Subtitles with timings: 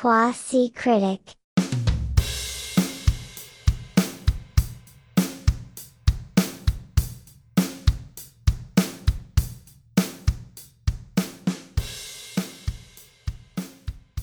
[0.00, 1.38] Quasi critic.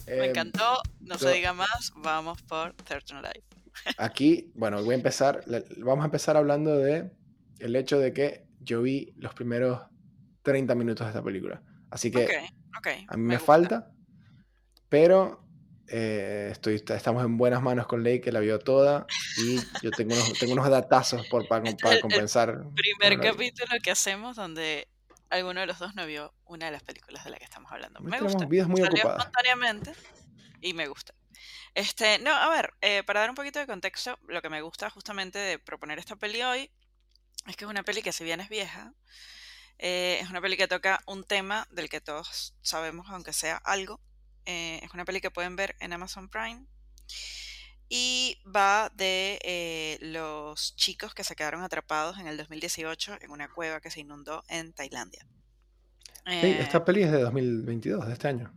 [0.05, 0.61] Me Em, encantó,
[0.99, 3.41] no se diga más, vamos por Third Life.
[3.97, 5.43] Aquí, bueno, voy a empezar.
[5.79, 7.09] Vamos a empezar hablando de
[7.57, 9.81] el hecho de que yo vi los primeros
[10.43, 11.63] 30 minutos de esta película.
[11.89, 12.27] Así que
[13.07, 13.91] a mí me, falta,
[14.87, 15.42] pero
[15.87, 19.05] eh, estoy, estamos en buenas manos con Ley, que la vio toda,
[19.37, 22.63] y yo tengo unos, tengo unos datazos por, para, Este para el- el compensar.
[22.75, 24.87] Primer la capítulo que hacemos donde
[25.29, 27.99] alguno de los dos no vio una de las películas de las que estamos hablando.
[28.01, 28.45] Me gusta.
[28.45, 29.19] vidas muy Salió ocupadas.
[29.19, 29.93] espontáneamente
[30.61, 31.13] y me gusta.
[31.73, 34.89] Este, no, a ver, eh, para dar un poquito de contexto, lo que me gusta
[34.91, 36.69] justamente de proponer esta peli hoy
[37.47, 38.93] es que es una peli que si bien es vieja,
[39.79, 43.99] eh, es una peli que toca un tema del que todos sabemos, aunque sea algo.
[44.45, 46.65] Eh, es una peli que pueden ver en Amazon Prime.
[47.89, 53.49] Y va de eh, los chicos que se quedaron atrapados en el 2018 en una
[53.49, 55.27] cueva que se inundó en Tailandia.
[56.25, 58.53] Eh, esta peli es de 2022, de este año.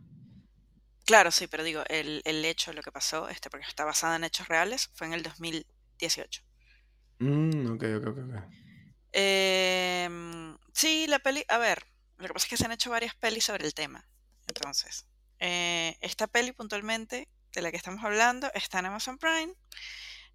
[1.05, 4.23] Claro, sí, pero digo, el, el hecho, lo que pasó, este, porque está basada en
[4.23, 6.41] hechos reales, fue en el 2018.
[7.19, 8.43] Mm, ok, ok, ok.
[9.11, 11.85] Em, sí, la peli, a ver,
[12.17, 14.07] lo que pasa es que se han hecho varias pelis sobre el tema.
[14.47, 15.05] Entonces,
[15.39, 19.53] eh, esta peli puntualmente de la que estamos hablando está en Amazon Prime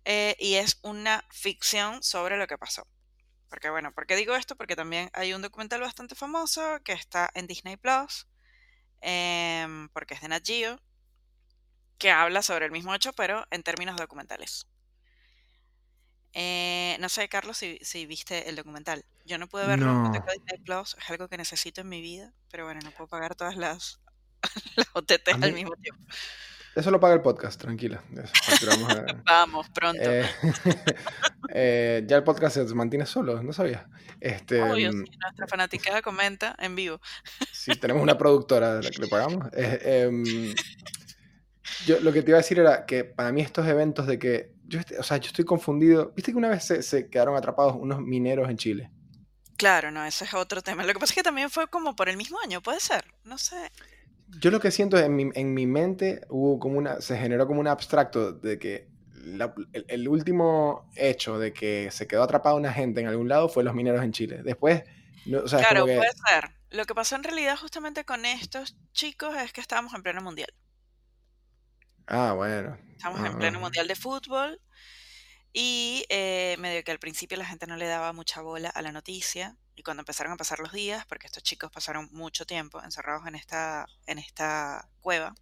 [0.04, 2.86] eh, y es una ficción sobre lo que pasó.
[3.48, 4.56] Porque bueno, ¿por qué digo esto?
[4.56, 8.28] Porque también hay un documental bastante famoso que está en Disney Plus,
[9.02, 10.80] em, porque es de Nat Geo,
[11.98, 14.66] que habla sobre el mismo hecho, pero en términos documentales.
[16.34, 19.04] Eh, no sé, Carlos, si, si viste el documental.
[19.24, 20.10] Yo no pude verlo, no No.
[20.10, 23.34] tengo Disney Plus, es algo que necesito en mi vida, pero bueno, no puedo pagar
[23.34, 24.00] todas las,
[24.76, 26.02] las OTTs A al mismo tiempo.
[26.74, 28.02] Eso lo paga el podcast, tranquila.
[28.16, 30.00] Eso, a- Vamos, pronto.
[30.02, 30.24] Eh,
[31.54, 33.86] eh, ya el podcast se mantiene solo, no sabía.
[34.20, 37.00] Este, Obvio, mm, sí, nuestra fanaticada comenta en vivo.
[37.52, 39.48] sí, tenemos una productora de la que le pagamos.
[39.52, 40.54] Eh, em,
[41.86, 44.54] yo lo que te iba a decir era que para mí estos eventos de que,
[44.64, 46.12] yo, o sea, yo estoy confundido.
[46.16, 48.90] ¿Viste que una vez se, se quedaron atrapados unos mineros en Chile?
[49.58, 50.84] Claro, no, ese es otro tema.
[50.84, 53.04] Lo que pasa es que también fue como por el mismo año, puede ser.
[53.24, 53.70] No sé.
[54.40, 57.46] Yo lo que siento es en mi, en mi mente hubo como una, se generó
[57.46, 62.56] como un abstracto de que la- el, el último hecho de que se quedó atrapada
[62.56, 64.42] una gente en algún lado fue los mineros en Chile.
[64.42, 64.82] Después,
[65.26, 66.50] no, o sea, es Claro, que- puede ser.
[66.70, 70.52] Lo que pasó en realidad justamente con estos chicos es que estábamos en pleno mundial.
[72.06, 72.76] Ah, bueno.
[72.96, 74.60] Estamos Ah, en pleno mundial de fútbol
[75.52, 78.92] y eh, medio que al principio la gente no le daba mucha bola a la
[78.92, 83.26] noticia y cuando empezaron a pasar los días, porque estos chicos pasaron mucho tiempo encerrados
[83.26, 85.34] en esta, en esta cueva,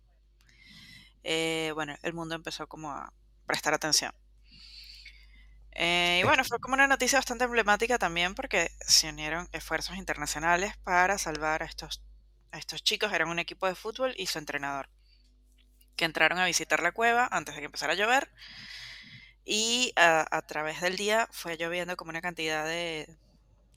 [1.23, 3.13] eh, bueno, el mundo empezó como a
[3.47, 4.13] prestar atención.
[5.73, 10.77] Eh, y bueno, fue como una noticia bastante emblemática también porque se unieron esfuerzos internacionales
[10.79, 12.03] para salvar a estos,
[12.53, 13.13] a estos chicos.
[13.13, 14.89] Eran un equipo de fútbol y su entrenador,
[15.97, 18.31] que entraron a visitar la cueva antes de que empezara a llover.
[19.45, 23.17] Y a, a través del día fue lloviendo como una cantidad de,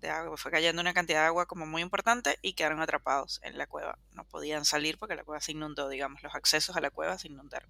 [0.04, 3.58] de agua, fue cayendo una cantidad de agua como muy importante y quedaron atrapados en
[3.58, 3.98] la cueva.
[4.14, 7.30] No podían salir porque la cueva se inundó, digamos, los accesos a la cueva se
[7.30, 7.70] inundaron.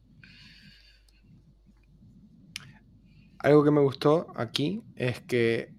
[3.39, 5.73] Algo que me gustó aquí es que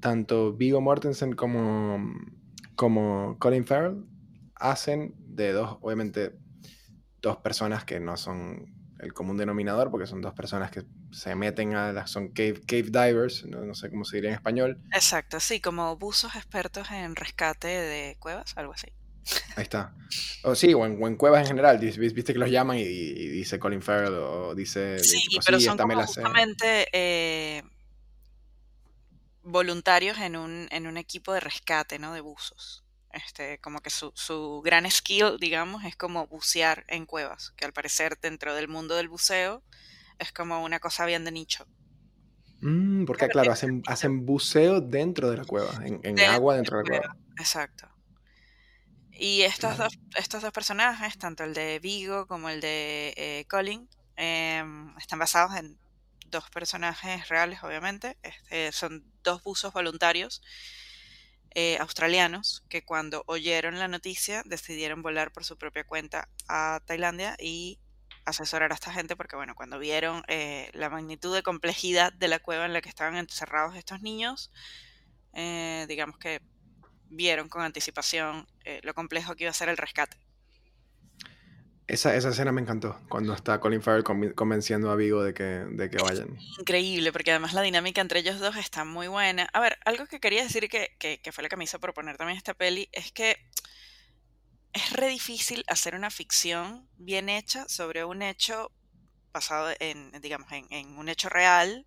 [0.00, 1.98] tanto Vigo Mortensen como,
[2.76, 4.04] como Colin Farrell
[4.54, 6.38] hacen de dos, obviamente,
[7.20, 10.84] dos personas que no son el común denominador, porque son dos personas que
[11.14, 14.36] se meten a las, son cave, cave divers, no, no sé cómo se diría en
[14.36, 14.80] español.
[14.92, 18.88] Exacto, sí, como buzos expertos en rescate de cuevas, algo así.
[19.56, 19.94] Ahí está.
[20.42, 23.28] O sí, o en, o en cuevas en general, viste que los llaman y, y
[23.28, 26.22] dice Colin Farrell o dice, Sí, pero "Sí, son como sé".
[26.22, 27.62] justamente eh,
[29.42, 32.12] voluntarios en un, en un equipo de rescate, ¿no?
[32.14, 32.84] De buzos.
[33.10, 37.72] Este, como que su, su gran skill, digamos, es como bucear en cuevas, que al
[37.72, 39.62] parecer dentro del mundo del buceo
[40.18, 41.66] es como una cosa bien de nicho.
[42.60, 46.98] Mm, porque claro, hacen, buceo dentro de la cueva, en, agua de dentro de la
[46.98, 47.16] cueva.
[47.38, 47.88] Exacto.
[49.12, 49.84] Y estos Claro.
[49.84, 55.18] dos, estos dos personajes, tanto el de Vigo como el de eh, Colin, em, están
[55.18, 55.78] basados en
[56.26, 58.18] dos personajes reales, obviamente.
[58.22, 60.42] Este, son dos buzos voluntarios
[61.56, 67.36] eh, australianos que cuando oyeron la noticia decidieron volar por su propia cuenta a Tailandia
[67.38, 67.78] y
[68.24, 72.38] asesorar a esta gente porque, bueno, cuando vieron eh, la magnitud de complejidad de la
[72.38, 74.50] cueva en la que estaban encerrados estos niños,
[75.32, 76.40] eh, digamos que
[77.10, 80.16] vieron con anticipación eh, lo complejo que iba a ser el rescate.
[81.86, 85.44] Esa, esa escena me encantó, cuando está Colin Farrell conven- convenciendo a Vigo de que,
[85.44, 86.38] de que vayan.
[86.58, 89.50] Increíble, porque además la dinámica entre ellos dos está muy buena.
[89.52, 92.16] A ver, algo que quería decir que, que, que fue lo que me hizo proponer
[92.16, 93.36] también esta peli es que
[94.74, 98.72] es re difícil hacer una ficción bien hecha sobre un hecho
[99.32, 101.86] basado en, digamos, en, un hecho real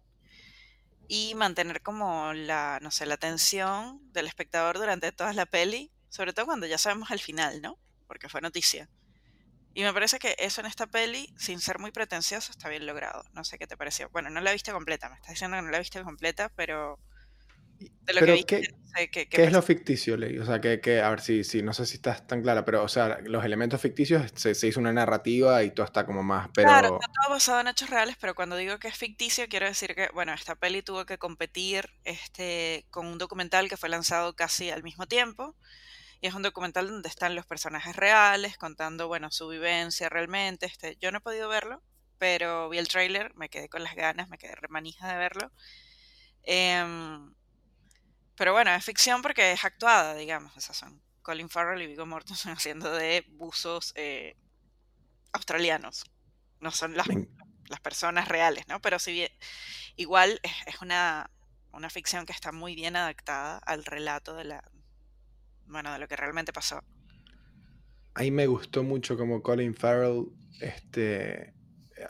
[1.07, 6.34] y mantener como la, no sé, la atención del espectador durante toda la peli, sobre
[6.34, 7.78] todo cuando ya sabemos el final, ¿no?
[8.07, 8.89] Porque fue noticia.
[9.74, 13.24] Y me parece que eso en esta peli, sin ser muy pretencioso, está bien logrado.
[13.34, 14.10] No sé qué te pareció.
[14.10, 17.00] Bueno, no la viste completa, me estás diciendo que no la viste completa, pero
[17.79, 18.62] de lo que Pero, viste,
[18.95, 20.38] ¿qué, qué, qué qué es lo ficticio, Ley?
[20.39, 22.83] O sea, que, que- a ver si, si, no sé si estás tan clara, pero,
[22.83, 26.50] o sea, los elementos ficticios se, se hizo una narrativa y todo está como más,
[26.59, 27.00] Claro, pero...
[27.00, 30.09] está todo basado en hechos reales, pero cuando digo que es ficticio, quiero decir que,
[30.13, 34.81] bueno, esta peli tuvo que competir este, con un documental que fue lanzado casi al
[34.83, 35.56] mismo tiempo.
[36.21, 40.65] Y es un documental donde están los personajes reales, contando, bueno, su vivencia realmente.
[40.68, 41.83] Este, yo no he podido verlo,
[42.19, 45.51] pero vi el tráiler, me quedé con las ganas, me quedé remanija de verlo.
[46.44, 47.33] Em,
[48.38, 50.56] pero bueno, es ficción porque es actuada, digamos.
[50.56, 54.38] Esas son Colin Farrell y Viggo Mortensen haciendo de buzos eh,
[55.34, 56.06] australianos.
[56.62, 57.07] No son las,
[57.68, 58.80] las personas reales, ¿no?
[58.80, 59.31] Pero si bien,
[59.95, 61.30] igual es, es una,
[61.72, 64.63] una ficción que está muy bien adaptada al relato de la,
[65.66, 66.84] bueno, de lo que realmente pasó.
[68.13, 70.25] Ahí me gustó mucho como Colin Farrell,
[70.62, 71.54] este...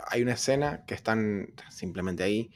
[0.10, 2.52] Hay una escena que están simplemente ahí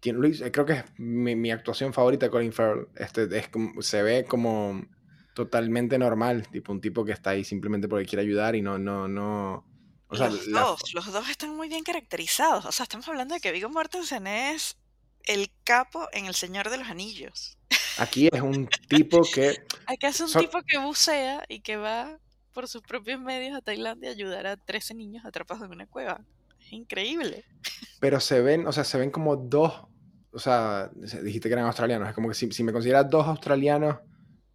[0.00, 2.88] tiene, Luis, creo que es mi, mi actuación favorita de Colin Farrell.
[2.96, 3.48] Este, es
[3.86, 4.82] se ve como
[5.34, 9.08] totalmente normal, tipo un tipo que está ahí simplemente porque quiere ayudar y no, no,
[9.08, 9.66] no...
[10.08, 12.64] O sea, Los la, dos, los dos están muy bien caracterizados.
[12.64, 14.76] O sea, estamos hablando de que Viggo Mortensen es
[15.24, 17.56] el capo en El Señor de los Anillos.
[17.98, 19.56] aquí es un tipo que...
[19.86, 22.18] Acá es un son- tipo que bucea y que va
[22.52, 26.20] por sus propios medios a Tailandia a ayudar a 13 niños atrapados en una cueva.
[26.60, 27.44] Es increíble.
[28.00, 29.84] pero se ven, o sea, se ven como dos,
[30.32, 30.90] o sea,
[31.22, 33.96] dijiste que eran australianos, es como que si, si me consideras dos australianos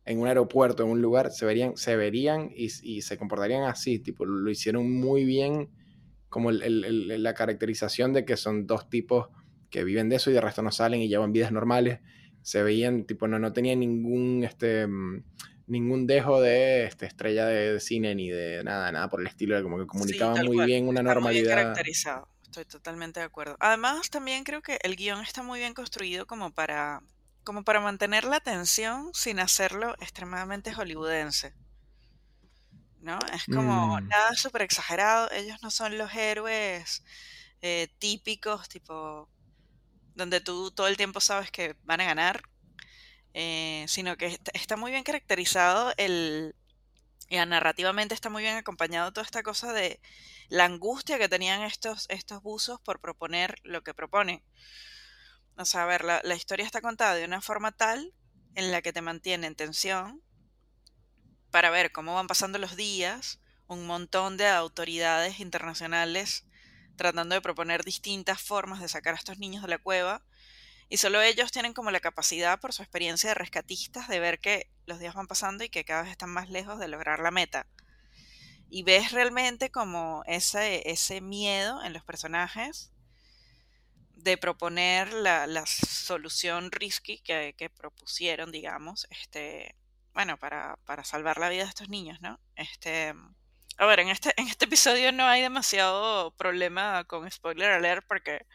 [0.06, 4.00] en un aeropuerto, en un lugar, se verían, se verían y, y se comportarían así,
[4.00, 5.70] tipo, lo hicieron muy bien,
[6.30, 9.28] como el- el- el- la caracterización de que son dos tipos
[9.70, 12.00] que viven de eso y de resto no salen y llevan vidas normales,
[12.42, 15.24] se veían, tipo, no, no tenían ningún, este, mm,
[15.68, 19.62] ningún dejo de este, estrella de, de cine ni de nada, nada por el estilo,
[19.64, 20.68] como que comunicaban muy cual.
[20.68, 21.56] bien una Está muy bien normalidad.
[21.56, 22.28] caracterizado.
[22.62, 23.58] Estoy totalmente de acuerdo.
[23.60, 27.02] Además, también creo que el guion está muy bien construido como para,
[27.44, 31.54] como para mantener la atención sin hacerlo extremadamente hollywoodense.
[33.00, 33.20] ¿No?
[33.34, 34.08] Es como Mm.
[34.10, 35.30] nada súper exagerado.
[35.32, 37.04] Ellos no son los héroes
[37.62, 39.30] eh, típicos, tipo,
[40.16, 42.44] donde tú todo el tiempo sabes que van a ganar,
[43.34, 46.56] eh, sino que est- está muy bien caracterizado el,
[47.28, 50.00] y ah, narrativamente está muy bien acompañado toda esta cosa de
[50.50, 54.44] la angustia que tenían estos, estos buzos por proponer lo que proponen.
[55.58, 58.14] O sea, a ver, la, la historia está contada de una forma tal
[58.56, 60.22] en la que te mantiene en tensión
[61.52, 66.46] para ver cómo van pasando los días, un montón de autoridades internacionales
[66.96, 70.24] tratando de proponer distintas formas de sacar a estos niños de la cueva,
[70.90, 74.70] y solo ellos tienen como la capacidad, por su experiencia de rescatistas, de ver que
[74.86, 77.68] los días van pasando y que cada vez están más lejos de lograr la meta.
[78.70, 82.92] Y ves realmente como ese, ese miedo en los personajes
[84.16, 89.76] de proponer la, la solución risky que, que propusieron, digamos, este,
[90.14, 92.40] bueno, para, para salvar la vida de estos niños, ¿no?
[92.56, 93.14] Este,
[93.78, 98.46] a ver, en este, en este episodio no hay demasiado problema con spoiler alert porque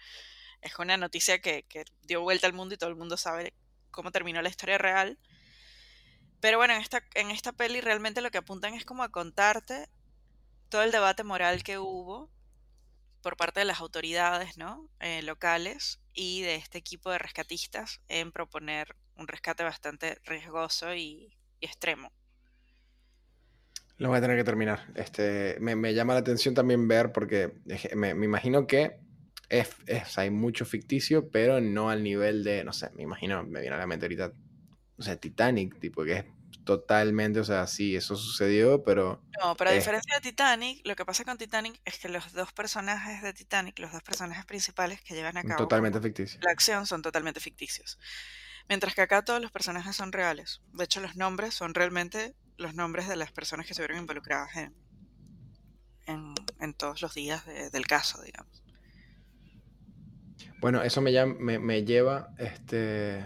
[0.63, 1.65] es una noticia que,
[2.03, 3.55] dio vuelta al mundo y todo el mundo sabe
[3.91, 5.19] cómo terminó la historia real.
[6.41, 9.89] Pero bueno, en esta, en esta peli realmente lo que apuntan es como a contarte
[10.69, 12.31] todo el debate moral que hubo
[13.23, 14.89] por parte de las autoridades ¿no?
[15.01, 21.37] Eh, locales y de este equipo de rescatistas en proponer un rescate bastante riesgoso y,
[21.61, 22.11] extremo.
[23.99, 24.91] Lo voy a tener que terminar.
[24.95, 27.53] Este, me, llama la atención también ver porque
[27.95, 28.99] me imagino que
[29.51, 33.61] es, es- hay mucho ficticio, pero no al nivel de, no sé, me imagino, me
[33.61, 34.33] viene a la mente ahorita,
[34.99, 36.25] o sea, Titanic, tipo, que es
[36.65, 40.95] totalmente, o sea, sí, eso sucedió, pero No, pero a es diferencia de Titanic, lo
[40.97, 45.01] que pasa con Titanic es que los dos personajes de Titanic, los dos personajes principales
[45.03, 46.01] que llevan a cabo totalmente
[46.43, 47.99] la acción son totalmente ficticios.
[48.69, 50.63] Mientras que acá todos los personajes son reales.
[50.73, 54.75] De hecho, los nombres son realmente los nombres de las personas que estuvieron involucradas en,
[56.07, 58.60] en, en todos los días de- del caso, digamos.
[60.61, 63.25] Bueno, eso me, lleva este,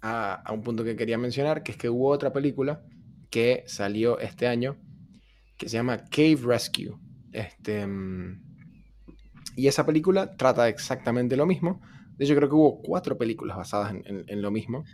[0.00, 2.82] a, un punto que quería mencionar, que es que hubo otra película
[3.28, 4.76] que salió este año
[5.58, 6.96] que se llama Cave Rescue.
[7.32, 7.86] Este,
[9.56, 11.82] y esa película trata exactamente lo mismo.
[12.16, 14.84] De hecho, creo que hubo cuatro películas basadas en, lo mismo.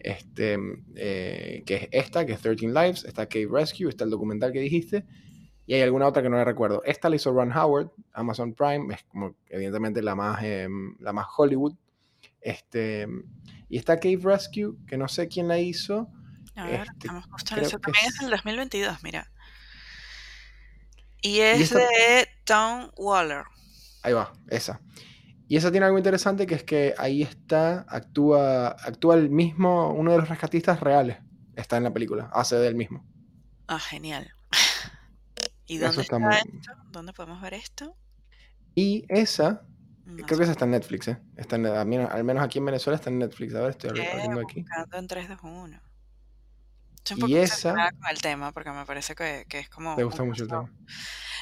[0.00, 0.58] Este,
[0.96, 4.60] eh, que es esta, que es 13 Lives, está Cave Rescue, está el documental que
[4.60, 5.04] dijiste,
[5.68, 6.82] y hay alguna otra que no la recuerdo.
[6.82, 11.26] Esta la hizo Ron Howard, Amazon Prime, es como evidentemente la más, em, la más
[11.36, 11.74] Hollywood.
[12.40, 13.06] Este,
[13.68, 16.08] y está Cave Rescue, que no sé quién la hizo.
[16.56, 17.78] A ver, este, estamos justo en eso.
[17.80, 19.30] También es el 2022, mira.
[21.20, 23.44] Y es de Tom Waller.
[24.02, 24.80] Ahí va, esa.
[25.48, 30.12] Y esa tiene algo interesante que es que ahí está, actúa, actúa el mismo, uno
[30.12, 31.18] de los rescatistas reales.
[31.56, 33.04] Está en la película, hace del mismo.
[33.66, 34.32] Ah, genial.
[35.68, 36.72] ¿Y dónde está, esto?
[36.90, 37.94] ¿Dónde podemos ver esto?
[38.74, 39.62] Y esa,
[40.04, 41.18] creo que esa está en Netflix, ¿eh?
[41.36, 43.54] Está al menos aquí en Venezuela está en Netflix.
[43.54, 44.64] A ver, estoy abriendo aquí.
[44.92, 45.80] en 3, 2, 1.
[47.26, 47.74] y esa...
[47.74, 49.94] con el tema porque me parece que, que es como...
[49.94, 50.72] Te gusta mucho el tema.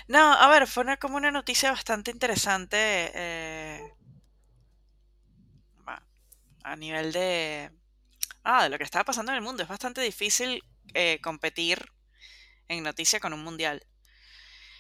[0.09, 2.77] No, a ver, fue como una noticia bastante interesante
[3.15, 3.93] eh,
[6.65, 7.71] a nivel de...
[8.43, 9.63] Ah, de lo que estaba pasando en el mundo.
[9.63, 10.63] Es bastante difícil
[10.95, 11.93] eh, competir
[12.69, 13.85] en noticia con un mundial.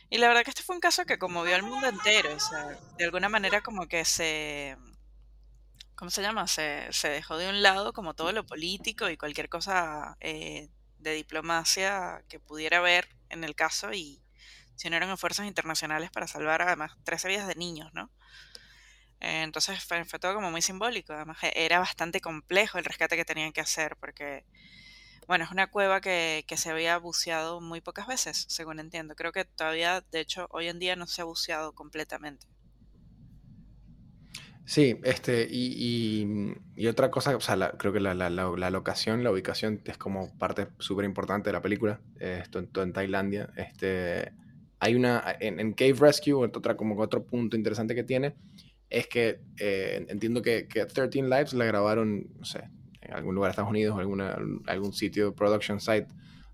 [0.08, 2.34] Y la verdad que este fue un caso que conmovió al mundo entero.
[2.34, 4.76] O sea, de alguna manera como que se...
[5.94, 6.46] ¿Cómo se llama?
[6.46, 11.12] Se, se dejó de un lado como todo lo político y cualquier cosa eh, de
[11.12, 14.22] diplomacia que pudiera haber en el caso y
[14.76, 18.10] se unieron esfuerzos internacionales para salvar además 13 vidas de niños, ¿no?
[19.20, 21.12] Entonces fue, todo como muy simbólico.
[21.12, 24.44] Además e, era bastante complejo el rescate que tenían que hacer porque,
[25.26, 29.14] bueno, es una cueva que, que se había buceado muy pocas veces, según entiendo.
[29.14, 32.46] Creo que todavía, de hecho, hoy en día no se ha buceado completamente.
[34.66, 39.30] Sí, este, y, y, otra cosa, o sea, creo que la, la, la, locación, la
[39.30, 42.00] ubicación es como parte súper importante de la película.
[42.18, 43.48] esto en Tailandia.
[43.56, 44.32] Este,
[44.80, 48.34] hay una, en, Cave Rescue, otra, como otro punto interesante que tiene,
[48.90, 52.68] es que eh, entiendo que, que 13 Lives la grabaron, no sé,
[53.08, 54.36] en algún lugar de Estados Unidos, alguna,
[54.66, 56.08] algún sitio, production site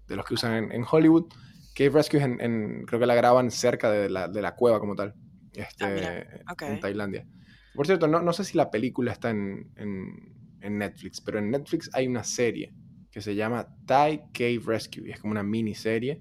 [0.09, 1.27] de los que usan en, Hollywood.
[1.75, 5.15] Cave Rescue en, creo que la graban cerca de la, de la cueva como tal,
[5.55, 7.27] este, ah, en Tailandia.
[7.75, 11.91] Por cierto, no, no, sé si la película está en, en, Netflix, pero en Netflix
[11.95, 12.73] hay una serie
[13.11, 16.21] que se llama Thai Cave Rescue y es como una miniserie.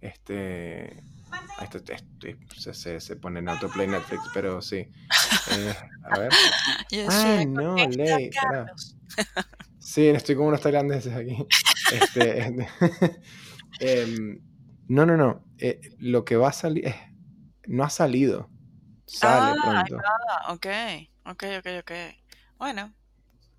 [0.00, 1.02] Este,
[1.62, 1.78] esto,
[2.72, 4.86] se, se, pone en autoplay Netflix, pero sí.
[5.52, 6.30] Eh, a ver.
[7.08, 8.30] Ay, no, ley.
[9.90, 11.36] Sí, estoy como unos tailandeses aquí.
[11.90, 12.46] Este,
[13.80, 14.40] em,
[14.86, 15.44] no, no, no.
[15.58, 16.94] Eh, lo que va a salir
[17.66, 18.48] no ha salido.
[19.06, 20.04] Sale ah, pronto.
[20.50, 20.66] ok,
[21.24, 21.92] ok, ok, ok.
[22.58, 22.94] Bueno,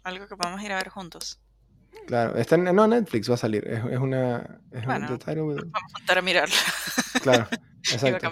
[0.03, 1.41] algo que podemos ir a ver juntos.
[2.07, 3.67] Claro, está en, no, Netflix va a salir.
[3.67, 4.61] Es, es una.
[4.71, 6.55] Es bueno, Vamos a estar a mirarla.
[7.21, 7.47] Claro,
[7.91, 8.31] exacto.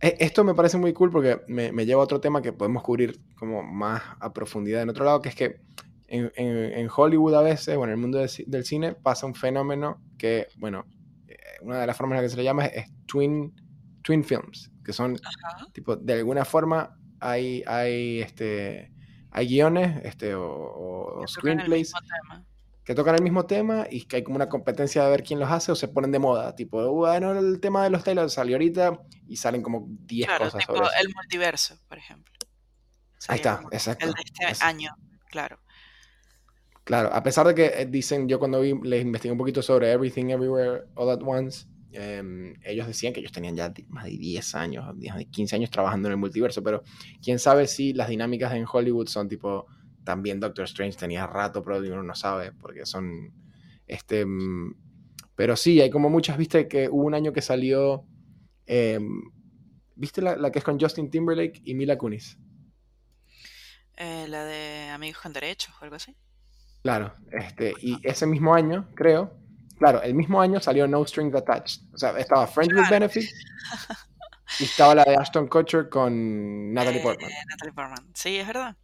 [0.00, 2.84] E, esto me parece muy cool porque me, me, lleva a otro tema que podemos
[2.84, 5.66] cubrir como más a profundidad en otro lado, que es que
[6.08, 10.48] en, en, Hollywood a veces, o en el mundo del cine, pasa un fenómeno que,
[10.56, 10.86] bueno,
[11.28, 13.54] eh, una de las formas en las que se le llama es, twin,
[14.02, 15.18] twin films, que son,
[15.72, 18.92] tipo, de alguna forma hay, hay este
[19.36, 21.92] hay guiones este, o, screenplays
[22.84, 25.50] que tocan el mismo tema y que hay como una competencia de ver quién los
[25.50, 26.54] hace o se ponen de moda.
[26.54, 30.80] Tipo, bueno, el tema de los Taylor salió ahorita y salen como 10 cosas sobre
[30.80, 30.90] eso.
[31.00, 32.32] El multiverso, por ejemplo.
[33.28, 34.06] Ahí está, exacto.
[34.06, 34.22] El de
[34.52, 34.96] este año,
[35.28, 35.58] claro.
[36.86, 39.92] Claro, a pesar de que eh, dicen, yo cuando vi, les investigué un poquito sobre
[39.92, 41.66] Everything Everywhere All at Once,
[41.98, 44.84] Em, ellos decían que ellos tenían ya más de 10 años,
[45.30, 46.82] 15 años trabajando en el multiverso, pero
[47.22, 49.66] quién sabe si las dinámicas en Hollywood son tipo,
[50.04, 53.32] también Doctor Strange tenía rato, pero uno no sabe, porque son,
[53.86, 54.74] este, em,
[55.34, 58.04] pero sí, hay como muchas, viste que hubo un año que salió,
[58.66, 59.22] em,
[59.94, 62.38] ¿viste la, que es con Justin Timberlake y Mila Kunis?
[63.96, 66.14] Eh, la de Amigos con Derechos o algo así.
[66.86, 69.36] Claro, este, y ese mismo año, creo,
[69.78, 71.82] Claro, el mismo año salió No Strings Attached.
[71.92, 73.34] O sea, estaba Friends with Benefits
[74.60, 77.30] y estaba la de Ashton Kutcher con Natalie eh, Portman.
[77.50, 78.76] Natalie Portman, sí, es verdad.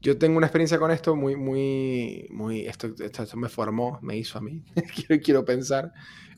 [0.00, 4.38] Yo tengo una experiencia con esto muy, muy, muy, esto, esto, me formó, me hizo
[4.38, 5.92] a mí, quiero, quiero pensar,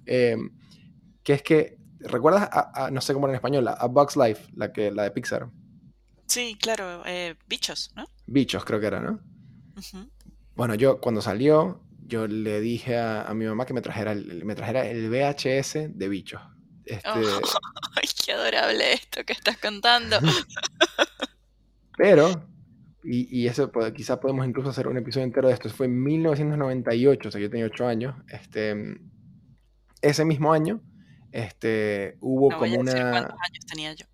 [0.05, 0.51] em,
[1.23, 4.73] que es que, ¿recuerdas, a, no sé cómo era en español, a, Bugs Life, la,
[4.73, 5.49] que, la de Pixar?
[6.27, 8.05] Sí, claro, eh, Bichos, ¿no?
[8.27, 9.21] Bichos creo que era, ¿no?
[10.55, 14.55] Bueno, yo cuando salió, yo le dije a, mi mamá que me trajera el, me
[14.55, 16.41] trajera el VHS de bichos.
[16.85, 17.09] Este...
[17.97, 20.19] ¡Ay, qué adorable esto que estás contando!
[21.97, 22.49] Pero,
[23.05, 27.29] y, y eso quizás podemos incluso hacer un episodio entero de esto, fue en 1998,
[27.29, 28.17] o sea, yo tenía 8 años.
[28.29, 28.75] Este,
[30.03, 30.81] ese mismo año
[31.35, 33.11] este, hubo No voy como a decir una...
[33.11, 34.07] cuántos años tenía yo.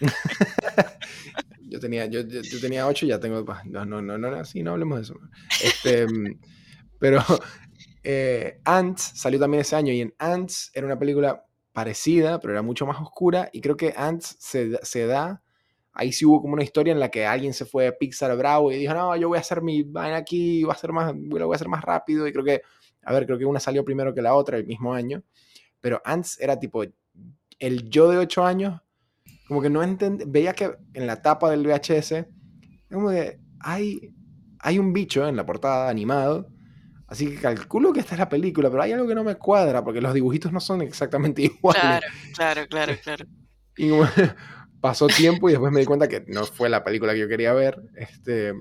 [1.72, 3.44] yo tenía, yo, yo- yo tenía 8 y ya tengo...
[3.66, 5.14] No, no, no, no, sí, no hablemos de eso.
[5.64, 6.38] Este, mm,
[6.98, 7.20] pero
[8.04, 12.62] eh, Ants salió también ese año y en Ants era una película parecida, pero era
[12.62, 15.42] mucho más oscura y creo que Ants se, se da...
[15.94, 18.72] Ahí sí hubo como una historia en la que alguien se fue a Pixar Bravo
[18.72, 21.46] y dijo, no, yo voy a hacer mi vaina aquí, va a ser más, lo
[21.46, 22.26] voy a hacer más rápido.
[22.26, 22.62] Y creo que,
[23.04, 25.22] a ver, creo que una salió primero que la otra el mismo año.
[25.82, 26.82] Pero Ants era tipo,
[27.58, 28.80] el yo de 8 años,
[29.52, 32.24] como que no entendía, veía que en la tapa del VHS,
[32.90, 34.14] como que hay,
[34.60, 36.48] hay un bicho en la portada animado,
[37.06, 39.84] así que calculo que esta es la película, pero hay algo que no me cuadra,
[39.84, 41.82] porque los dibujitos no son exactamente iguales.
[41.82, 43.26] Claro, claro, claro, claro.
[43.76, 44.04] Y como
[44.80, 47.52] pasó tiempo y después me di cuenta que no fue la película que yo quería
[47.52, 47.82] ver.
[47.94, 48.54] Este,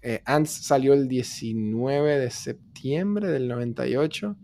[0.00, 4.36] eh, Ants salió el 19 de septiembre del 98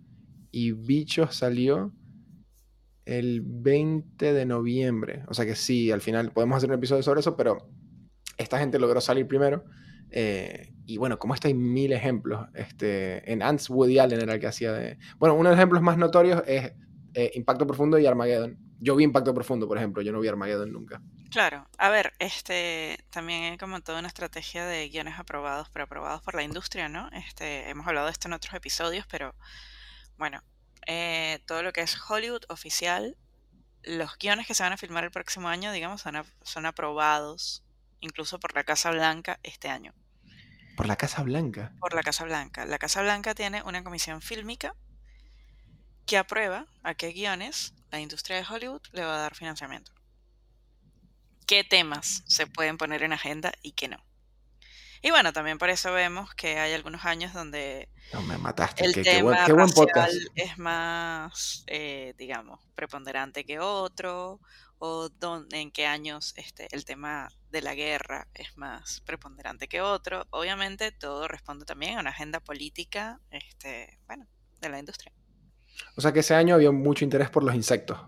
[0.50, 1.90] y Bichos salió
[3.04, 5.24] el 20 de noviembre.
[5.28, 7.68] O sea que sí, al final podemos hacer un episodio sobre eso, pero
[8.36, 9.64] esta gente logró salir primero.
[10.10, 12.46] eh, y bueno, como esto hay mil ejemplos.
[12.54, 14.98] Este, en Ants, Woody Allen era el que hacía de...
[15.18, 16.72] Bueno, uno de los ejemplos más notorios es
[17.14, 18.58] eh, Impacto Profundo y Armageddon.
[18.80, 20.02] Yo vi Impacto Profundo, por ejemplo.
[20.02, 21.00] Yo no vi Armageddon nunca.
[21.30, 26.22] Claro, a ver, este también hay como toda una estrategia de guiones aprobados, pero aprobados
[26.22, 27.08] por la industria, ¿no?
[27.12, 29.34] Este, hemos hablado de esto en otros episodios, pero
[30.18, 30.42] bueno,
[30.86, 33.16] eh, todo lo que es Hollywood oficial,
[33.82, 37.64] los guiones que se van a filmar el próximo año, digamos, son, son aprobados
[38.00, 39.94] incluso por la Casa Blanca este año.
[40.76, 41.72] Por la Casa Blanca.
[41.80, 42.66] Por la Casa Blanca.
[42.66, 44.74] La Casa Blanca tiene una comisión fílmica
[46.06, 49.92] que aprueba a qué guiones la industria de Hollywood le va a dar financiamiento.
[51.46, 54.02] ¿Qué temas se pueden poner en agenda y qué no?
[55.04, 58.86] Y bueno, también por eso vemos que hay algunos años donde No, me mataste.
[58.86, 64.40] el Qué, qué buen, tema qué buen racial es más, eh, digamos, preponderante que otro,
[64.78, 65.10] o
[65.50, 70.26] en qué años este, el tema de la guerra es más preponderante que otro.
[70.30, 74.26] Obviamente todo responde también a una agenda política, este, bueno,
[74.62, 75.12] de la industria.
[75.96, 78.00] O sea que ese año había mucho interés por los insectos.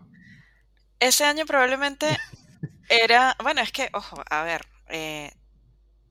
[0.98, 2.06] Ese año probablemente
[2.88, 5.30] era, bueno, es que, ojo, a ver, eh,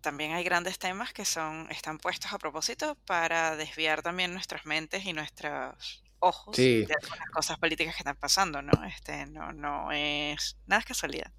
[0.05, 5.03] también hay grandes temas que son, están puestos a propósito para desviar también nuestras mentes
[5.05, 6.85] y nuestros ojos Sí.
[6.85, 8.71] de algunas cosas políticas que están pasando, ¿no?
[8.85, 11.31] Este, no, no es, nada es casualidad.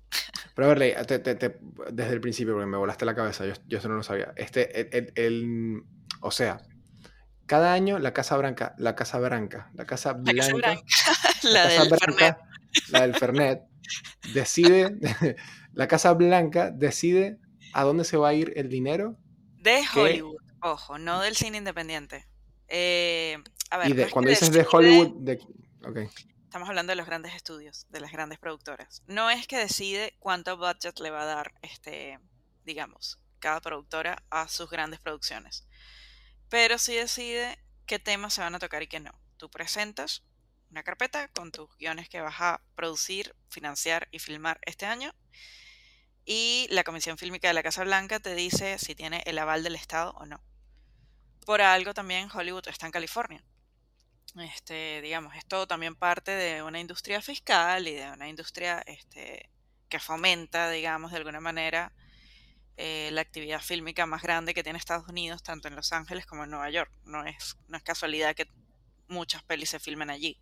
[0.54, 1.58] Pero a ver, Ley, te- te- te-
[1.92, 4.32] desde el principio, porque me volaste la cabeza, yo, yo eso no lo sabía.
[4.36, 5.82] Este, el, el- el-
[6.20, 6.58] o sea,
[7.46, 10.82] cada año la Casa Blanca, la Casa Blanca, la Casa La Casa Blanca, Blanca,
[11.44, 12.36] la Casa del Blanca, Fernet.
[12.90, 13.60] la del Fernet,
[14.34, 14.96] decide,
[15.72, 17.38] la Casa Blanca decide
[17.76, 19.18] a dónde se va a ir el dinero
[19.58, 19.84] De.
[19.94, 22.26] Hollywood, ojo, no del cine independiente.
[22.68, 23.36] Eh,
[23.70, 25.38] a ver, y de, cuando dices de Hollywood, de.
[26.44, 29.02] Estamos hablando de los grandes estudios, de las grandes productoras.
[29.06, 32.18] No es que decide cuánto budget le va a dar, este,
[32.64, 35.66] digamos, cada productora a sus grandes producciones.
[36.48, 39.12] Pero sí decide qué temas se van a tocar y qué no.
[39.36, 40.24] Tú presentas
[40.70, 45.12] una carpeta con tus guiones que vas a producir, financiar y filmar este año.
[46.26, 49.76] Y la Comisión Fílmica de la Casa Blanca te dice si tiene el aval del
[49.76, 50.42] Estado o no.
[51.46, 53.42] Por algo también Hollywood está en California
[54.42, 59.48] este, digamos, es también parte de una industria fiscal y de una industria este,
[59.88, 61.92] que fomenta, digamos, de alguna manera
[62.76, 66.44] eh, la actividad fílmica más grande que tiene Estados Unidos, tanto en Los Ángeles como
[66.44, 66.92] en Nueva York.
[67.04, 68.48] No es, no es casualidad que
[69.08, 70.38] muchas pelis se filmen allí.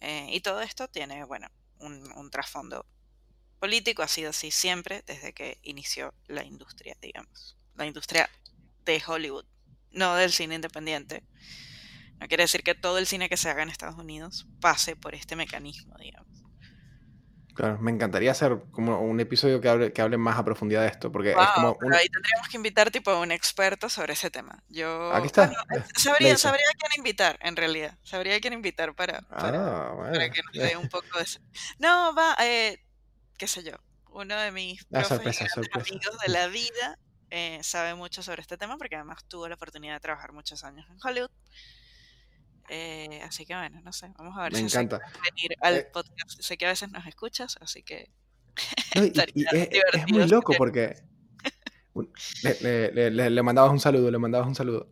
[0.00, 1.48] Eh, y todo esto tiene, bueno,
[1.80, 2.86] un trasfondo
[3.58, 7.56] político, ha sido así siempre desde que inició la industria, digamos.
[7.74, 8.28] La industria
[8.84, 9.44] de Hollywood,
[9.92, 11.22] no del cine independiente.
[12.20, 15.14] No quiere decir que todo el cine que se haga en Estados Unidos pase por
[15.14, 16.28] este mecanismo, digamos.
[17.54, 20.88] Claro, me encantaría hacer como un episodio que hable, que hable más a profundidad de
[20.88, 24.30] esto, porque es como un- ahí tendríamos que invitar tipo a un experto sobre ese
[24.30, 24.62] tema.
[24.68, 25.46] Yo Aquí está.
[25.46, 27.98] bueno, eh, sabría, sabría a quién invitar, en realidad.
[28.04, 31.26] Sabría a quién invitar para, para, Ah, para que nos dé un poco de
[31.80, 32.78] No, va, eh,
[33.38, 33.72] qué sé yo.
[34.10, 35.88] Uno de mis Ah, sorpresa, sorpresa.
[35.90, 36.98] amigos de la vida
[37.30, 40.86] eh, sabe mucho sobre este tema porque además tuvo la oportunidad de trabajar muchos años
[40.90, 41.30] en Hollywood.
[42.70, 44.98] Eh, así que bueno, no sé, vamos a ver Me si encanta.
[45.24, 46.40] venir al Eh, podcast.
[46.40, 48.10] Sé que a veces nos escuchas, así que
[48.96, 50.96] No, y- y estaría es, muy loco porque
[52.42, 54.88] le- le mandabas un saludo, le mandabas un saludo.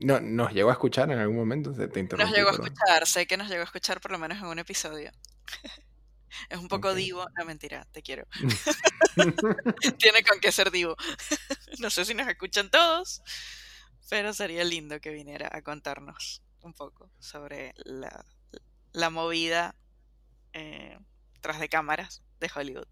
[0.00, 3.36] No, nos llegó a escuchar en algún momento, te, Nos llegó a escuchar, sé que
[3.36, 5.10] nos llegó a escuchar por lo menos en un episodio.
[6.48, 8.26] Es un poco divo, no mentira, te quiero.
[9.98, 10.96] Tiene con qué ser divo.
[11.78, 13.22] No sé si nos escuchan todos,
[14.10, 18.24] pero sería lindo que viniera a contarnos un poco sobre la,
[18.92, 19.76] la movida
[20.52, 20.98] eh,
[21.40, 22.88] tras de cámaras de Hollywood.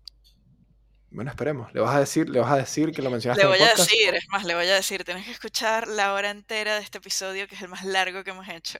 [1.12, 1.72] Bueno, esperemos.
[1.74, 3.68] ¿Le vas a decir, le vas a decir que lo mencionaste Le voy en el
[3.68, 6.82] a decir, es más, le voy a decir, tienes que escuchar la hora entera de
[6.82, 8.78] este episodio, que es el más largo que hemos hecho.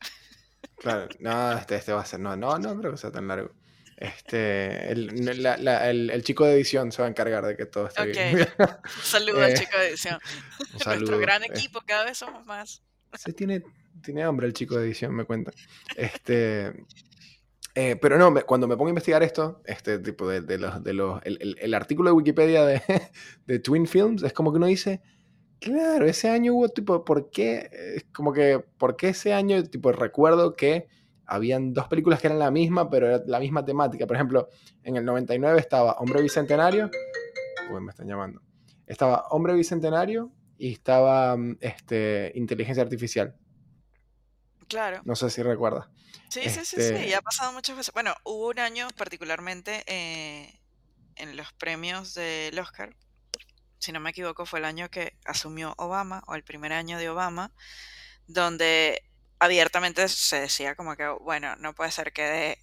[0.79, 2.21] Claro, no, este, este va a ser.
[2.21, 3.53] No, no, no creo que sea tan largo.
[3.97, 5.07] Este, el,
[5.43, 8.07] la- la- el- el chico de edición se va a encargar de que todo esté
[8.07, 8.39] bien.
[8.59, 10.15] Un saludo al Eh, chico de edición.
[10.15, 11.19] Un Nuestro saludo.
[11.19, 12.83] gran Eh, equipo, cada vez somos más.
[13.15, 13.63] Sí, tiene,
[14.03, 15.53] tiene hambre el chico de edición, me cuenta.
[15.97, 16.73] Este,
[17.75, 21.21] eh, pero no, cuando me pongo a investigar esto, este tipo de, los, de los,
[21.25, 22.83] el, el- artículo de Wikipedia de,
[23.47, 25.01] de Twin Films, es como que uno dice,
[25.59, 27.71] claro, ese año hubo tipo, ¿por qué?
[27.97, 29.63] Es como que, ¿por qué ese año?
[29.65, 30.89] Tipo, recuerdo que
[31.25, 34.07] habían dos películas que eran la misma, pero era la misma temática.
[34.07, 34.49] Por ejemplo,
[34.83, 36.91] en el 99 estaba Hombre Bicentenario.
[37.81, 38.43] Me están llamando.
[38.87, 43.35] Estaba Hombre Bicentenario y estaba mm, este, Inteligencia Artificial.
[44.73, 45.03] Claro.
[45.05, 45.87] No sé si recuerdas.
[46.31, 47.93] Sí, sí, sí, sí, Este- ha pasado muchas veces.
[47.93, 50.59] Bueno, hubo un año particularmente eh,
[51.17, 52.97] en los premios del Oscar,
[53.79, 57.11] si no me equivoco, fue el año que asumió Obama, o el primer año de
[57.11, 57.53] Obama,
[58.27, 59.03] donde
[59.41, 62.59] abiertamente se decía como que, bueno, no puede ser que de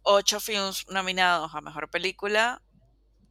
[0.00, 2.62] ocho films nominados a Mejor Película,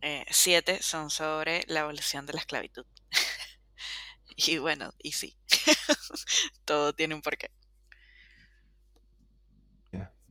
[0.02, 2.86] eh, siete son sobre la abolición de la esclavitud.
[4.36, 5.36] y bueno, y sí,
[6.66, 7.50] todo tiene un porqué.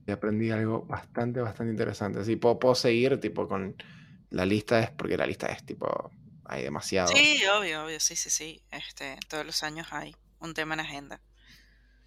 [0.07, 2.21] Y aprendí algo bastante, bastante interesante.
[2.21, 3.77] Así puedo, puedo seguir tipo con
[4.31, 6.11] la lista, es porque la lista es tipo,
[6.45, 7.09] hay demasiado.
[7.09, 8.63] Sí, obvio, obvio, sí, sí, sí.
[8.71, 11.21] Este, todos los años hay un tema en agenda.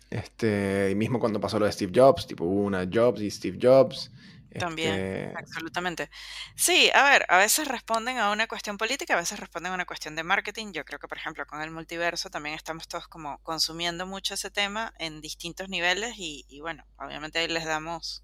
[0.10, 3.58] Este, y mismo cuando pasó lo de Steve Jobs, tipo hubo una Jobs y Steve
[3.62, 4.12] Jobs.
[4.58, 6.10] También, este, absolutamente.
[6.56, 9.86] Sí, a ver, a veces responden a una cuestión política, a veces responden a una
[9.86, 10.72] cuestión de marketing.
[10.72, 14.52] Yo creo que, por ejemplo, con el multiverso también estamos todos como consumiendo mucho ese
[14.52, 18.24] tema en distintos niveles y, y bueno, obviamente ahí les damos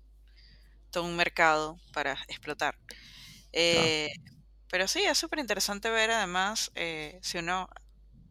[0.91, 2.77] todo un mercado para explotar.
[3.53, 4.09] Eh,
[4.69, 7.69] pero sí, es súper interesante ver además eh, si uno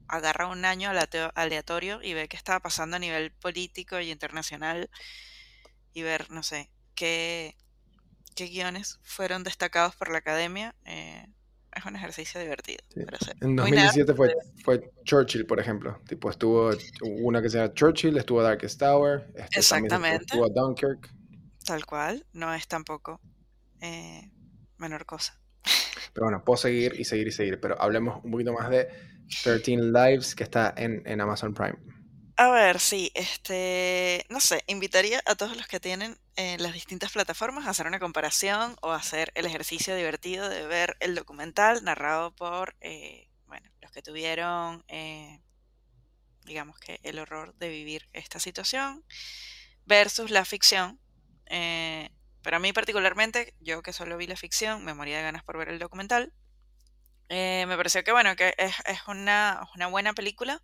[0.09, 0.91] agarra un año
[1.35, 4.91] aleatorio y ve qué estaba pasando a nivel político y internacional
[5.93, 7.57] y ver, no sé, qué,
[8.35, 11.27] qué guiones fueron destacados por la academia, eh,
[11.77, 13.05] es un ejercicio divertido Sí.
[13.05, 13.37] para hacer.
[13.41, 16.01] En Muy nerd, 2017 fue, fue Churchill, por ejemplo.
[16.09, 16.71] Tipo, estuvo
[17.23, 20.25] una que se llama Churchill, estuvo Darkest Tower, este, Exactamente.
[20.27, 21.09] estuvo Dunkirk.
[21.65, 23.21] tal cual, no es tampoco
[23.81, 24.31] eh,
[24.79, 25.41] menor cosa.
[26.13, 27.61] Pero bueno, puedo seguir y seguir y seguir.
[27.61, 28.89] Pero hablemos un poquito más de
[29.45, 31.79] 13 Lives, que está en, en Amazon Prime.
[32.41, 37.13] A ver, sí, este, no sé, invitaría a todos los que tienen eh, las distintas
[37.13, 42.35] plataformas a hacer una comparación o hacer el ejercicio divertido de ver el documental narrado
[42.35, 45.43] por, eh, bueno, los que tuvieron, eh,
[46.47, 49.05] digamos que el horror de vivir esta situación
[49.85, 50.99] versus la ficción.
[51.45, 52.09] Eh,
[52.41, 55.59] pero a mí particularmente, yo que solo vi la ficción, me moría de ganas por
[55.59, 56.33] ver el documental.
[57.29, 58.75] Eh, me pareció que, bueno, que es,
[59.09, 60.63] una buena película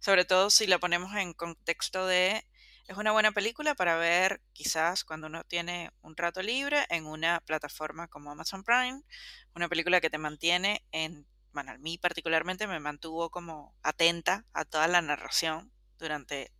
[0.00, 2.44] sobre todo si la ponemos en contexto de,
[2.86, 7.40] es una buena película para ver quizás cuando uno tiene un rato libre en una
[7.40, 9.02] plataforma como Amazon Prime,
[9.54, 14.64] una película que te mantiene en, bueno, a mí particularmente me mantuvo como atenta a
[14.64, 16.52] toda la narración durante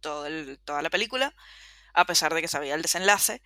[0.00, 1.34] todo el- toda la película,
[1.94, 3.42] a pesar de que sabía el desenlace.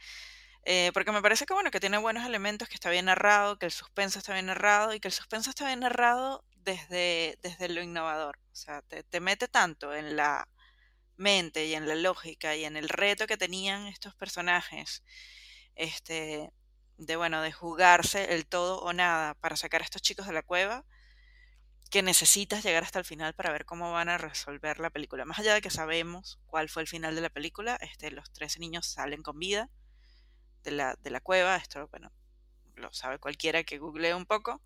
[0.65, 3.67] Eh, porque me parece que bueno, que tiene buenos elementos, que está bien narrado, que
[3.67, 7.83] el suspenso está bien narrado y que el suspenso está bien narrado desde, desde lo
[7.83, 8.39] innovador.
[8.53, 10.47] O sea, te, te mete tanto en la
[11.17, 15.05] mente y en la lógica y en el reto que tenían estos personajes,
[15.77, 16.53] este,
[16.99, 20.43] de bueno, de jugarse el todo o nada para sacar a estos chicos de la
[20.43, 20.85] cueva,
[21.91, 25.25] que necesitas llegar hasta el final para ver cómo van a resolver la película.
[25.25, 28.61] Más allá de que sabemos cuál fue el final de la película, este, los 13
[28.61, 29.69] niños salen con vida
[30.63, 32.13] de la, de la cueva, esto, bueno,
[32.77, 34.63] lo sabe cualquiera que googlee un poco.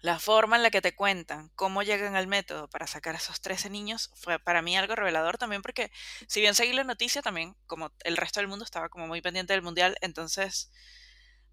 [0.00, 3.40] La forma en la que te cuentan cómo llegan al método para sacar a esos
[3.40, 5.90] 13 niños fue para mí algo revelador también porque
[6.28, 9.54] si bien seguí la noticia también, como el resto del mundo estaba como muy pendiente
[9.54, 10.70] del mundial, entonces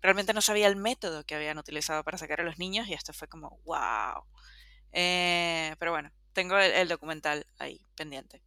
[0.02, 3.14] realmente no sabía el método que habían utilizado para sacar a los niños y esto
[3.14, 4.24] fue como wow.
[4.92, 8.44] Eh, pero bueno, tengo el, el documental ahí pendiente.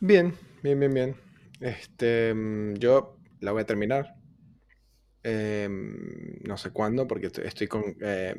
[0.00, 1.33] Bien, bien, bien, bien.
[1.60, 4.14] Este, mm, yo la voy a terminar.
[5.22, 8.34] Em, no sé cuándo, porque estoy, con eh,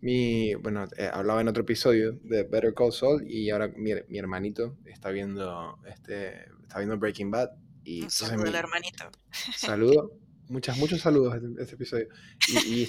[0.00, 4.18] mi, bueno, eh, hablaba en otro episodio de Better Call Saul y ahora mi, mi
[4.18, 7.50] hermanito está viendo, este, está viendo Breaking Bad
[7.84, 9.10] y Un saludo al hermanito.
[9.30, 10.12] saludo,
[10.48, 12.08] muchas, muchos saludos este, este episodio
[12.48, 12.88] y, y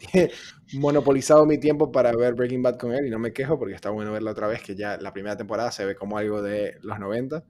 [0.78, 3.90] monopolizado mi tiempo para ver Breaking Bad con él y no me quejo porque está
[3.90, 6.98] bueno verla otra vez, que ya la primera temporada se ve como algo de los
[6.98, 7.44] 90.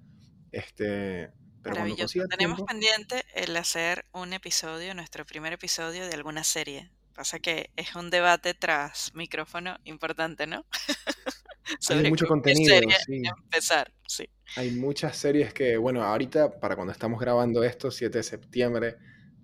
[0.50, 1.30] Este,
[1.62, 2.20] pero Maravilloso.
[2.28, 6.90] Tenemos pendiente el hacer un episodio, nuestro primer episodio de alguna serie.
[7.14, 10.64] Pasa que es un debate tras micrófono importante, ¿no?
[11.90, 12.74] Hay mucho contenido,
[13.06, 13.22] sí.
[13.44, 14.28] Empezar, sí.
[14.56, 18.96] Hay muchas series que, bueno, ahorita, para cuando estamos grabando esto, 7 de septiembre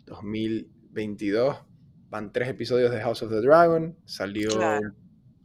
[0.07, 1.59] 2022,
[2.09, 3.97] van tres episodios de House of the Dragon.
[4.07, 4.51] Salió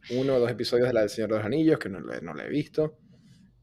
[0.10, 2.46] uno o dos episodios de la del Señor de los Anillos, que no, no la
[2.46, 2.98] he visto.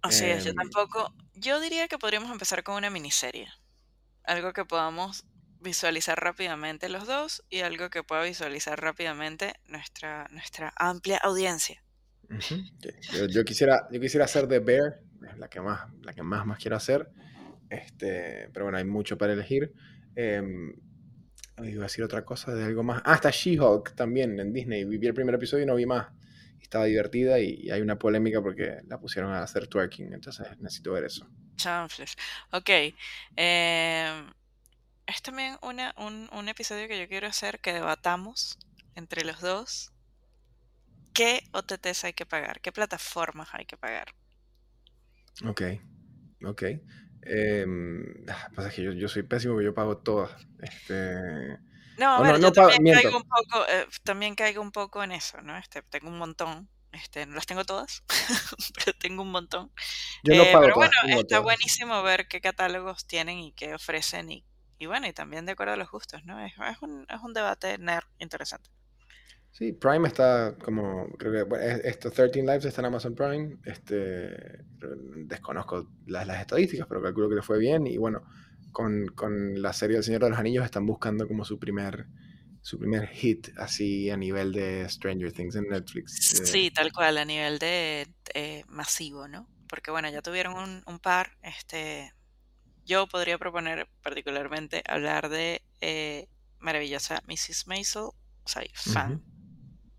[0.02, 1.12] Así es, yo em, tampoco.
[1.40, 3.48] Yo diría que podríamos empezar con una miniserie.
[4.24, 5.24] Algo que podamos
[5.60, 11.82] visualizar rápidamente los dos y algo que pueda visualizar rápidamente nuestra, nuestra amplia audiencia.
[13.30, 15.00] yo, quisiera, yo quisiera hacer The Bear,
[15.36, 17.08] la que más, la que más, más quiero hacer.
[17.70, 19.72] Este, pero bueno, hay mucho para elegir.
[20.16, 20.42] Eh,
[21.62, 23.02] iba a decir otra cosa de algo más.
[23.04, 24.84] Ah, está She-Hulk también en Disney.
[24.84, 26.08] Vi el primer episodio y no vi más.
[26.60, 30.12] Estaba divertida y, hay una polémica porque la pusieron a hacer twerking.
[30.12, 31.26] Entonces necesito ver eso.
[31.56, 32.16] Chanfles.
[32.52, 32.70] Ok.
[33.36, 34.26] Eh,
[35.06, 38.58] es también una, un, un episodio que yo quiero hacer que debatamos
[38.94, 39.92] entre los dos.
[41.14, 42.60] ¿Qué OTTs hay que pagar?
[42.60, 44.14] ¿Qué plataformas hay que pagar?
[45.44, 45.62] Ok.
[46.44, 46.62] Ok.
[47.22, 47.66] Eh,
[48.54, 50.30] pasa que yo, yo, soy pésimo, que yo pago todas.
[50.60, 51.58] Este...
[51.98, 55.42] No, a ver, yo también, caigo un poco, eh, también caigo un poco en eso,
[55.42, 55.56] ¿no?
[55.58, 56.68] Este, tengo un montón.
[56.92, 58.02] Este, no las tengo todas,
[58.78, 59.70] pero tengo un montón.
[60.22, 64.30] Yo no eh, pago pero bueno, está buenísimo ver qué catálogos tienen y qué ofrecen
[64.30, 64.44] y,
[64.78, 66.42] y bueno, y también de acuerdo a los gustos, ¿no?
[66.44, 68.70] Es, es, un, es un debate nerd interesante.
[69.50, 74.62] Sí, Prime está como, creo que, bueno, esto 13 Lives está en Amazon Prime, este,
[75.26, 78.22] desconozco las, las estadísticas, pero calculo que le fue bien y bueno,
[78.72, 82.06] con, con, la serie El Señor de los Anillos están buscando como su primer,
[82.62, 86.34] su primer hit así a nivel de Stranger Things en Netflix.
[86.34, 86.46] Eh.
[86.46, 88.06] Sí, tal cual, a nivel de
[88.68, 89.48] masivo, ¿no?
[89.68, 92.12] Porque bueno, ya tuvieron un, un, par, este,
[92.84, 96.28] yo podría proponer particularmente hablar de eh,
[96.58, 97.66] maravillosa Mrs.
[97.66, 98.10] Maisel,
[98.44, 99.22] soy fan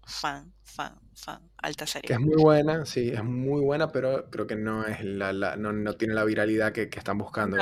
[0.09, 2.07] fan, fan, fan, alta serie.
[2.07, 5.93] Que es muy buena, sí, es muy buena, pero creo que no es la, no,
[5.95, 7.57] tiene la viralidad que, están buscando.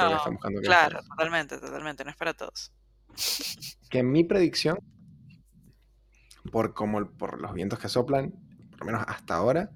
[0.64, 2.72] claro, totalmente, totalmente, no es para todos.
[3.90, 4.78] Que mi predicción,
[6.52, 8.32] por como por los vientos que soplan,
[8.72, 9.72] por lo menos hasta ahora,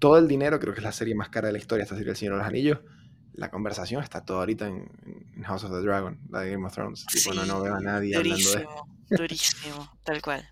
[0.00, 2.10] todo el dinero, creo que es la serie más cara de la historia, esta serie
[2.10, 2.80] El Señor de los Anillos,
[3.34, 4.90] la conversación está todo ahorita en,
[5.44, 7.06] House of the Dragon, la de Game of Thrones.
[7.46, 8.66] no, veo a nadie hablando de
[9.16, 10.48] Durísimo, tal cual.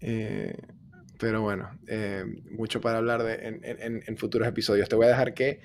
[0.00, 0.56] Eh,
[1.18, 4.88] pero bueno, eh, mucho para hablar de, en, futuros episodios.
[4.88, 5.60] Te voy a dejar que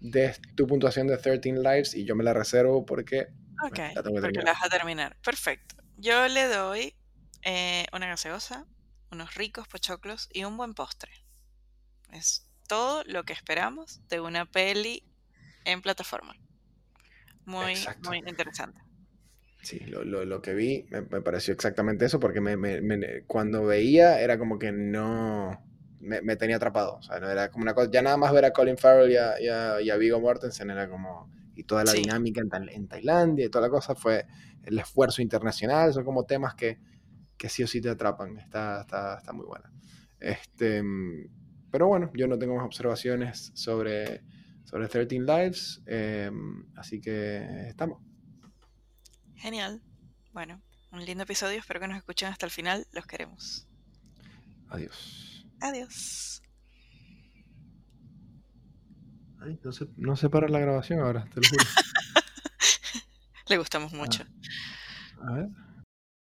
[0.00, 3.28] des tu puntuación de 13 Lives y yo me la reservo porque...
[3.64, 5.16] Ok, la porque la vas a terminar.
[5.24, 5.76] Perfecto.
[5.96, 6.94] Yo le doy
[7.42, 8.66] eh, una gaseosa,
[9.10, 11.12] unos ricos pochoclos y un buen postre.
[12.12, 15.04] Es todo lo que esperamos de una peli
[15.64, 16.34] en plataforma.
[17.44, 18.80] Muy, muy interesante.
[19.62, 23.64] Sí, lo, lo, lo, que vi me, me, pareció exactamente eso, porque me, me, cuando
[23.64, 25.62] veía era como que no
[26.00, 26.96] me, tenía atrapado.
[26.96, 29.16] O sea, no era como una cosa, ya nada más ver a Colin Farrell y
[29.16, 32.88] a, y a, y a Viggo Mortensen era como, y toda la dinámica en, en,
[32.88, 34.26] Tailandia y toda la cosa fue
[34.64, 36.78] el esfuerzo internacional, son como temas que,
[37.36, 38.38] que sí o sí te atrapan.
[38.38, 39.72] Está, está, está muy buena.
[40.18, 40.82] Este,
[41.70, 44.22] pero bueno, yo no tengo más observaciones sobre,
[44.64, 46.30] sobre 13 Lives, eh,
[46.76, 48.11] así que estamos.
[49.42, 49.82] Genial.
[50.32, 51.58] Bueno, un lindo episodio.
[51.58, 52.86] Espero que nos escuchen hasta el final.
[52.92, 53.66] Los queremos.
[54.68, 55.44] Adiós.
[55.60, 56.40] Adiós.
[59.40, 61.64] Ay, no se, no se para la grabación ahora, te lo juro.
[63.48, 64.24] Le gustamos mucho.
[65.18, 65.26] Ah.
[65.26, 65.48] A ver.